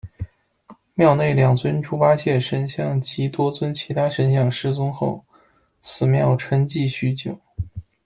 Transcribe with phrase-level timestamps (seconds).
[0.95, 5.23] 庙内两尊猪八戒神像及多尊其他神像失踪后，
[5.79, 7.39] 此庙沈寂许久。